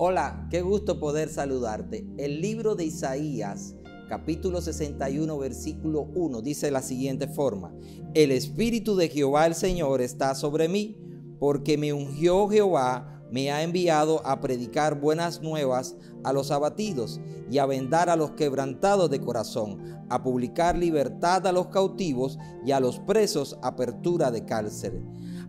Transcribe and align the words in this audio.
Hola, 0.00 0.46
qué 0.48 0.62
gusto 0.62 1.00
poder 1.00 1.28
saludarte. 1.28 2.06
El 2.18 2.40
libro 2.40 2.76
de 2.76 2.84
Isaías, 2.84 3.74
capítulo 4.08 4.60
61, 4.60 5.36
versículo 5.36 6.02
1, 6.14 6.40
dice 6.40 6.70
la 6.70 6.82
siguiente 6.82 7.26
forma. 7.26 7.74
El 8.14 8.30
Espíritu 8.30 8.94
de 8.94 9.08
Jehová 9.08 9.46
el 9.46 9.56
Señor 9.56 10.00
está 10.00 10.36
sobre 10.36 10.68
mí, 10.68 10.96
porque 11.40 11.76
me 11.76 11.92
ungió 11.92 12.46
Jehová, 12.46 13.24
me 13.32 13.50
ha 13.50 13.64
enviado 13.64 14.24
a 14.24 14.40
predicar 14.40 15.00
buenas 15.00 15.42
nuevas 15.42 15.96
a 16.22 16.32
los 16.32 16.52
abatidos 16.52 17.20
y 17.50 17.58
a 17.58 17.66
vendar 17.66 18.08
a 18.08 18.14
los 18.14 18.30
quebrantados 18.30 19.10
de 19.10 19.20
corazón, 19.20 19.80
a 20.10 20.22
publicar 20.22 20.78
libertad 20.78 21.44
a 21.44 21.50
los 21.50 21.66
cautivos 21.70 22.38
y 22.64 22.70
a 22.70 22.78
los 22.78 23.00
presos 23.00 23.58
apertura 23.62 24.30
de 24.30 24.44
cárcel, 24.44 25.02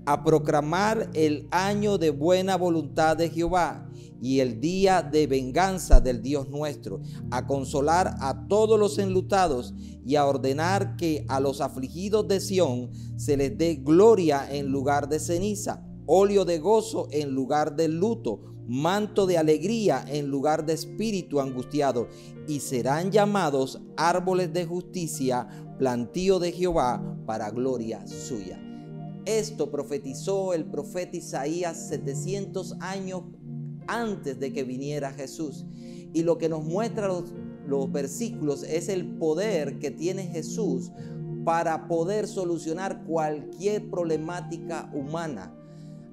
a 0.07 0.23
proclamar 0.23 1.11
el 1.13 1.47
año 1.51 1.99
de 1.99 2.09
buena 2.09 2.57
voluntad 2.57 3.15
de 3.15 3.29
Jehová 3.29 3.85
y 4.21 4.39
el 4.39 4.59
día 4.59 5.01
de 5.01 5.27
venganza 5.27 6.01
del 6.01 6.21
Dios 6.21 6.49
nuestro, 6.49 7.01
a 7.31 7.47
consolar 7.47 8.15
a 8.19 8.47
todos 8.47 8.79
los 8.79 8.97
enlutados 8.97 9.73
y 10.05 10.15
a 10.15 10.25
ordenar 10.25 10.95
que 10.95 11.25
a 11.29 11.39
los 11.39 11.61
afligidos 11.61 12.27
de 12.27 12.39
Sión 12.39 12.91
se 13.15 13.37
les 13.37 13.57
dé 13.57 13.75
gloria 13.75 14.47
en 14.51 14.67
lugar 14.67 15.09
de 15.09 15.19
ceniza, 15.19 15.85
óleo 16.05 16.45
de 16.45 16.59
gozo 16.59 17.07
en 17.11 17.31
lugar 17.31 17.75
de 17.75 17.87
luto, 17.87 18.41
manto 18.67 19.25
de 19.25 19.37
alegría 19.37 20.05
en 20.07 20.27
lugar 20.27 20.65
de 20.65 20.73
espíritu 20.73 21.39
angustiado, 21.39 22.07
y 22.47 22.59
serán 22.59 23.11
llamados 23.11 23.81
árboles 23.97 24.53
de 24.53 24.65
justicia, 24.65 25.47
plantío 25.77 26.39
de 26.39 26.51
Jehová 26.51 27.17
para 27.25 27.51
gloria 27.51 28.05
suya. 28.07 28.59
Esto 29.25 29.69
profetizó 29.69 30.53
el 30.53 30.65
profeta 30.65 31.17
Isaías 31.17 31.89
700 31.89 32.77
años 32.79 33.23
antes 33.89 34.39
de 34.39 34.53
que 34.53 34.63
viniera 34.63 35.11
Jesús. 35.11 35.65
Y 36.13 36.23
lo 36.23 36.37
que 36.37 36.49
nos 36.49 36.63
muestra 36.63 37.07
los, 37.07 37.33
los 37.67 37.91
versículos 37.91 38.63
es 38.63 38.89
el 38.89 39.17
poder 39.17 39.79
que 39.79 39.91
tiene 39.91 40.23
Jesús 40.23 40.91
para 41.43 41.87
poder 41.87 42.27
solucionar 42.27 43.03
cualquier 43.05 43.89
problemática 43.89 44.89
humana. 44.93 45.55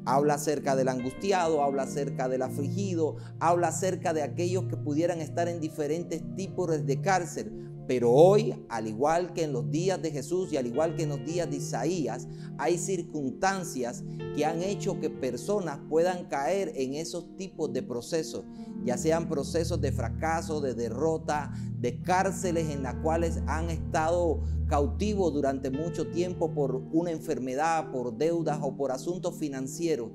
Habla 0.05 0.35
acerca 0.35 0.77
del 0.77 0.89
angustiado, 0.89 1.63
habla 1.63 1.83
acerca 1.83 2.29
del 2.29 2.43
afligido, 2.43 3.17
habla 3.41 3.69
acerca 3.69 4.15
de 4.15 4.23
aquellos 4.23 4.65
que 4.65 4.77
pudieran 4.77 5.21
estar 5.21 5.49
en 5.49 5.61
diferentes 5.61 6.23
tipos 6.37 6.87
de 6.87 7.01
cárcel. 7.01 7.53
Pero 7.87 8.11
hoy, 8.11 8.55
al 8.69 8.89
igual 8.89 9.33
que 9.33 9.45
en 9.45 9.53
los 9.53 9.71
días 9.71 10.01
de 10.03 10.11
Jesús 10.11 10.53
y 10.53 10.57
al 10.57 10.67
igual 10.67 10.97
que 10.97 11.05
en 11.05 11.11
los 11.11 11.25
días 11.25 11.49
de 11.49 11.57
Isaías, 11.57 12.27
hay 12.59 12.79
circunstancias 12.79 14.03
que 14.35 14.45
han 14.45 14.63
hecho 14.63 14.99
que 15.01 15.09
personas 15.09 15.79
puedan 15.89 16.25
caer 16.27 16.73
en 16.75 16.95
esos 16.95 17.37
tipos 17.37 17.73
de 17.73 17.83
procesos, 17.83 18.45
ya 18.85 18.99
sean 18.99 19.29
procesos 19.29 19.81
de 19.81 19.93
fracaso, 19.93 20.61
de 20.61 20.75
derrota, 20.75 21.53
de 21.79 22.01
cárceles 22.03 22.71
en 22.71 22.83
las 22.83 22.97
cuales 22.97 23.41
han 23.47 23.71
estado 23.71 24.43
cautivos 24.69 25.33
durante 25.33 25.71
mucho 25.71 26.09
tiempo 26.09 26.53
por 26.53 26.75
una 26.93 27.13
enfermedad, 27.13 27.91
por 27.93 28.17
deudas 28.17 28.59
o 28.63 28.77
por 28.77 28.91
asuntos 28.91 29.37
financieros. 29.37 30.11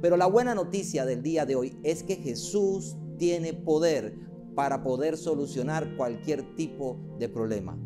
Pero 0.00 0.16
la 0.16 0.26
buena 0.26 0.54
noticia 0.54 1.04
del 1.04 1.22
día 1.22 1.46
de 1.46 1.56
hoy 1.56 1.76
es 1.82 2.02
que 2.02 2.16
Jesús 2.16 2.96
tiene 3.18 3.54
poder 3.54 4.14
para 4.56 4.82
poder 4.82 5.16
solucionar 5.16 5.96
cualquier 5.96 6.56
tipo 6.56 6.98
de 7.20 7.28
problema. 7.28 7.78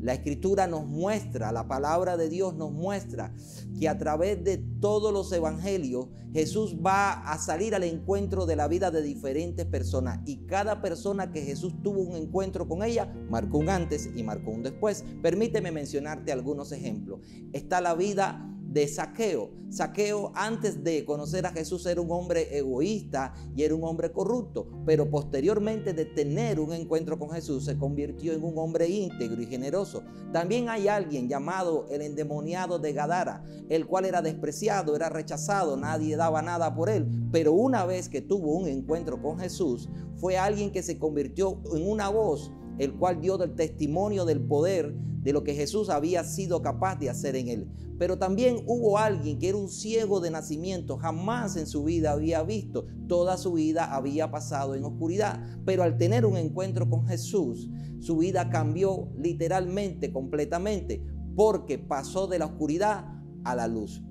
La 0.00 0.12
escritura 0.12 0.66
nos 0.66 0.86
muestra, 0.86 1.50
la 1.50 1.66
palabra 1.66 2.18
de 2.18 2.28
Dios 2.28 2.54
nos 2.54 2.72
muestra 2.72 3.32
que 3.78 3.88
a 3.88 3.96
través 3.96 4.44
de 4.44 4.58
todos 4.58 5.12
los 5.12 5.32
evangelios 5.32 6.08
Jesús 6.32 6.76
va 6.84 7.12
a 7.12 7.38
salir 7.38 7.74
al 7.74 7.84
encuentro 7.84 8.44
de 8.44 8.54
la 8.54 8.68
vida 8.68 8.90
de 8.90 9.00
diferentes 9.00 9.64
personas 9.64 10.20
y 10.26 10.44
cada 10.46 10.82
persona 10.82 11.30
que 11.30 11.40
Jesús 11.40 11.80
tuvo 11.82 12.02
un 12.02 12.16
encuentro 12.16 12.68
con 12.68 12.82
ella 12.82 13.14
marcó 13.30 13.56
un 13.58 13.70
antes 13.70 14.10
y 14.14 14.22
marcó 14.22 14.50
un 14.50 14.62
después. 14.62 15.04
Permíteme 15.22 15.72
mencionarte 15.72 16.32
algunos 16.32 16.72
ejemplos. 16.72 17.20
Está 17.54 17.80
la 17.80 17.94
vida 17.94 18.53
de 18.74 18.88
Saqueo. 18.88 19.52
Saqueo 19.70 20.32
antes 20.34 20.82
de 20.82 21.04
conocer 21.04 21.46
a 21.46 21.52
Jesús 21.52 21.86
era 21.86 22.00
un 22.00 22.10
hombre 22.10 22.58
egoísta 22.58 23.32
y 23.54 23.62
era 23.62 23.74
un 23.74 23.84
hombre 23.84 24.10
corrupto, 24.10 24.68
pero 24.84 25.08
posteriormente 25.08 25.94
de 25.94 26.04
tener 26.04 26.58
un 26.58 26.72
encuentro 26.72 27.16
con 27.18 27.30
Jesús 27.30 27.64
se 27.64 27.78
convirtió 27.78 28.32
en 28.32 28.42
un 28.42 28.58
hombre 28.58 28.88
íntegro 28.88 29.40
y 29.40 29.46
generoso. 29.46 30.02
También 30.32 30.68
hay 30.68 30.88
alguien 30.88 31.28
llamado 31.28 31.86
el 31.88 32.02
endemoniado 32.02 32.80
de 32.80 32.92
Gadara, 32.92 33.44
el 33.68 33.86
cual 33.86 34.06
era 34.06 34.22
despreciado, 34.22 34.96
era 34.96 35.08
rechazado, 35.08 35.76
nadie 35.76 36.16
daba 36.16 36.42
nada 36.42 36.74
por 36.74 36.90
él, 36.90 37.06
pero 37.30 37.52
una 37.52 37.86
vez 37.86 38.08
que 38.08 38.20
tuvo 38.20 38.56
un 38.56 38.66
encuentro 38.66 39.22
con 39.22 39.38
Jesús, 39.38 39.88
fue 40.16 40.36
alguien 40.36 40.72
que 40.72 40.82
se 40.82 40.98
convirtió 40.98 41.60
en 41.74 41.88
una 41.88 42.08
voz 42.08 42.50
el 42.78 42.94
cual 42.94 43.20
dio 43.20 43.42
el 43.42 43.54
testimonio 43.54 44.24
del 44.24 44.40
poder 44.40 44.94
de 45.24 45.32
lo 45.32 45.42
que 45.42 45.54
Jesús 45.54 45.88
había 45.88 46.22
sido 46.22 46.60
capaz 46.60 46.96
de 46.96 47.08
hacer 47.08 47.34
en 47.34 47.48
él. 47.48 47.68
Pero 47.98 48.18
también 48.18 48.62
hubo 48.66 48.98
alguien 48.98 49.38
que 49.38 49.48
era 49.48 49.58
un 49.58 49.68
ciego 49.68 50.20
de 50.20 50.30
nacimiento, 50.30 50.98
jamás 50.98 51.56
en 51.56 51.66
su 51.66 51.84
vida 51.84 52.12
había 52.12 52.42
visto, 52.42 52.86
toda 53.08 53.36
su 53.36 53.52
vida 53.54 53.94
había 53.94 54.30
pasado 54.30 54.74
en 54.74 54.84
oscuridad, 54.84 55.40
pero 55.64 55.82
al 55.82 55.96
tener 55.96 56.26
un 56.26 56.36
encuentro 56.36 56.88
con 56.90 57.06
Jesús, 57.06 57.70
su 58.00 58.18
vida 58.18 58.50
cambió 58.50 59.08
literalmente, 59.16 60.12
completamente, 60.12 61.02
porque 61.34 61.78
pasó 61.78 62.26
de 62.26 62.38
la 62.38 62.46
oscuridad 62.46 63.06
a 63.44 63.54
la 63.54 63.66
luz. 63.66 64.02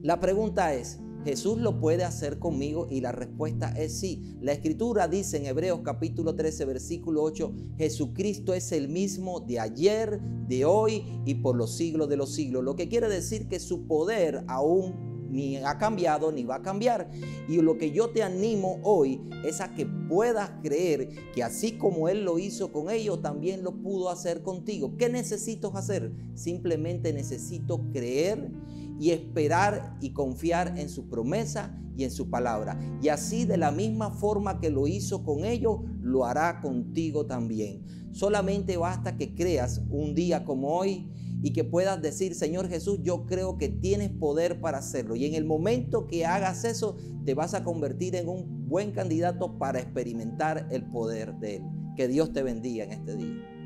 La 0.00 0.20
pregunta 0.20 0.74
es, 0.74 1.00
¿Jesús 1.28 1.58
lo 1.58 1.78
puede 1.78 2.04
hacer 2.04 2.38
conmigo? 2.38 2.86
Y 2.90 3.02
la 3.02 3.12
respuesta 3.12 3.68
es 3.76 4.00
sí. 4.00 4.38
La 4.40 4.52
escritura 4.52 5.08
dice 5.08 5.36
en 5.36 5.44
Hebreos 5.44 5.80
capítulo 5.84 6.34
13, 6.34 6.64
versículo 6.64 7.22
8, 7.22 7.52
Jesucristo 7.76 8.54
es 8.54 8.72
el 8.72 8.88
mismo 8.88 9.40
de 9.40 9.60
ayer, 9.60 10.22
de 10.48 10.64
hoy 10.64 11.04
y 11.26 11.34
por 11.34 11.54
los 11.54 11.76
siglos 11.76 12.08
de 12.08 12.16
los 12.16 12.34
siglos. 12.34 12.64
Lo 12.64 12.76
que 12.76 12.88
quiere 12.88 13.10
decir 13.10 13.46
que 13.46 13.60
su 13.60 13.86
poder 13.86 14.42
aún 14.48 15.28
ni 15.30 15.58
ha 15.58 15.76
cambiado 15.76 16.32
ni 16.32 16.44
va 16.44 16.56
a 16.56 16.62
cambiar. 16.62 17.10
Y 17.46 17.60
lo 17.60 17.76
que 17.76 17.90
yo 17.90 18.08
te 18.08 18.22
animo 18.22 18.80
hoy 18.82 19.20
es 19.44 19.60
a 19.60 19.74
que 19.74 19.84
puedas 19.84 20.50
creer 20.62 21.10
que 21.34 21.42
así 21.42 21.72
como 21.72 22.08
Él 22.08 22.24
lo 22.24 22.38
hizo 22.38 22.72
con 22.72 22.88
ellos, 22.88 23.20
también 23.20 23.62
lo 23.62 23.72
pudo 23.82 24.08
hacer 24.08 24.42
contigo. 24.42 24.96
¿Qué 24.96 25.10
necesito 25.10 25.76
hacer? 25.76 26.10
Simplemente 26.32 27.12
necesito 27.12 27.82
creer 27.92 28.50
y 28.98 29.10
esperar 29.10 29.96
y 30.00 30.12
confiar 30.12 30.78
en 30.78 30.88
su 30.88 31.08
promesa 31.08 31.78
y 31.96 32.04
en 32.04 32.10
su 32.10 32.30
palabra. 32.30 32.78
Y 33.02 33.08
así 33.08 33.44
de 33.44 33.56
la 33.56 33.70
misma 33.70 34.10
forma 34.10 34.60
que 34.60 34.70
lo 34.70 34.86
hizo 34.86 35.24
con 35.24 35.44
ellos, 35.44 35.80
lo 36.00 36.24
hará 36.24 36.60
contigo 36.60 37.26
también. 37.26 37.84
Solamente 38.12 38.76
basta 38.76 39.16
que 39.16 39.34
creas 39.34 39.82
un 39.90 40.14
día 40.14 40.44
como 40.44 40.76
hoy 40.76 41.10
y 41.42 41.52
que 41.52 41.64
puedas 41.64 42.00
decir, 42.02 42.34
Señor 42.34 42.68
Jesús, 42.68 43.00
yo 43.02 43.26
creo 43.26 43.58
que 43.58 43.68
tienes 43.68 44.10
poder 44.10 44.60
para 44.60 44.78
hacerlo. 44.78 45.14
Y 45.14 45.24
en 45.24 45.34
el 45.34 45.44
momento 45.44 46.06
que 46.06 46.26
hagas 46.26 46.64
eso, 46.64 46.96
te 47.24 47.34
vas 47.34 47.54
a 47.54 47.64
convertir 47.64 48.16
en 48.16 48.28
un 48.28 48.68
buen 48.68 48.92
candidato 48.92 49.58
para 49.58 49.80
experimentar 49.80 50.68
el 50.70 50.84
poder 50.84 51.34
de 51.38 51.56
Él. 51.56 51.62
Que 51.96 52.08
Dios 52.08 52.32
te 52.32 52.42
bendiga 52.42 52.84
en 52.84 52.92
este 52.92 53.16
día. 53.16 53.57